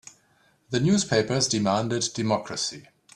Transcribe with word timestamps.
The 0.71 0.79
newspapers 0.79 1.47
demanded 1.47 2.09
democracy. 2.15 2.87